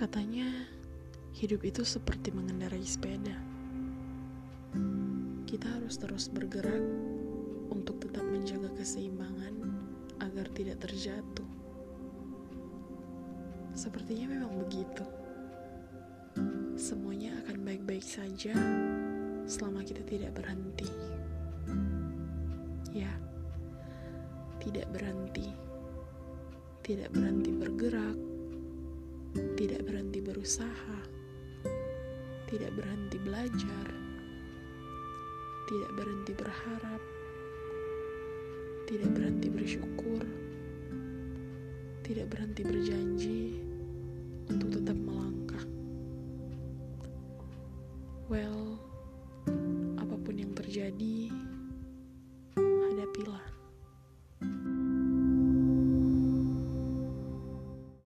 Katanya, 0.00 0.48
hidup 1.36 1.60
itu 1.60 1.84
seperti 1.84 2.32
mengendarai 2.32 2.80
sepeda. 2.80 3.36
Kita 5.44 5.76
harus 5.76 6.00
terus 6.00 6.32
bergerak 6.32 6.80
untuk 7.68 8.00
tetap 8.00 8.24
menjaga 8.24 8.72
keseimbangan 8.80 9.60
agar 10.24 10.48
tidak 10.56 10.80
terjatuh. 10.80 11.44
Sepertinya 13.76 14.40
memang 14.40 14.64
begitu. 14.64 15.04
Semuanya 16.80 17.36
akan 17.44 17.60
baik-baik 17.60 18.00
saja 18.00 18.56
selama 19.44 19.84
kita 19.84 20.00
tidak 20.08 20.32
berhenti. 20.32 20.88
Ya, 22.96 23.12
tidak 24.64 24.88
berhenti, 24.96 25.52
tidak 26.88 27.12
berhenti 27.12 27.52
bergerak, 27.52 27.99
berusaha, 30.30 30.98
tidak 32.46 32.70
berhenti 32.78 33.18
belajar, 33.18 33.86
tidak 35.66 35.90
berhenti 35.98 36.32
berharap, 36.38 37.02
tidak 38.86 39.10
berhenti 39.10 39.50
bersyukur, 39.50 40.22
tidak 42.06 42.30
berhenti 42.30 42.62
berjanji 42.62 43.42
untuk 44.46 44.70
tetap 44.78 44.94
melangkah. 44.94 45.66
Well, 48.30 48.78
apa 49.98 50.14
pun 50.14 50.38
yang 50.38 50.54
terjadi, 50.54 51.34